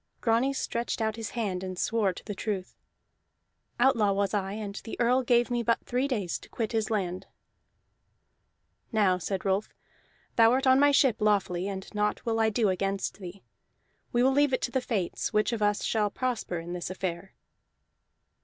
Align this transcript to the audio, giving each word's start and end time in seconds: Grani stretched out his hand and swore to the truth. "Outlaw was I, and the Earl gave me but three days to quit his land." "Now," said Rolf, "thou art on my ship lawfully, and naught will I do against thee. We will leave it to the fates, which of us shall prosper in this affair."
Grani 0.19 0.51
stretched 0.51 0.99
out 0.99 1.15
his 1.15 1.29
hand 1.37 1.63
and 1.63 1.77
swore 1.77 2.11
to 2.11 2.25
the 2.25 2.33
truth. 2.33 2.75
"Outlaw 3.79 4.11
was 4.13 4.33
I, 4.33 4.53
and 4.53 4.73
the 4.83 4.99
Earl 4.99 5.21
gave 5.21 5.51
me 5.51 5.61
but 5.61 5.85
three 5.85 6.07
days 6.07 6.39
to 6.39 6.49
quit 6.49 6.71
his 6.71 6.89
land." 6.89 7.27
"Now," 8.91 9.19
said 9.19 9.45
Rolf, 9.45 9.69
"thou 10.37 10.53
art 10.53 10.65
on 10.65 10.79
my 10.79 10.89
ship 10.89 11.17
lawfully, 11.19 11.67
and 11.67 11.87
naught 11.93 12.25
will 12.25 12.39
I 12.39 12.49
do 12.49 12.69
against 12.69 13.19
thee. 13.19 13.43
We 14.11 14.23
will 14.23 14.31
leave 14.33 14.53
it 14.53 14.61
to 14.63 14.71
the 14.71 14.81
fates, 14.81 15.33
which 15.33 15.53
of 15.53 15.61
us 15.61 15.83
shall 15.83 16.09
prosper 16.09 16.57
in 16.57 16.73
this 16.73 16.89
affair." 16.89 17.35